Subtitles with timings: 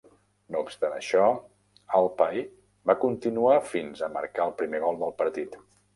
[0.53, 1.27] No obstant això,
[1.99, 2.41] Alpay
[2.93, 5.61] va continuar fins a marcar el primer gol del partit.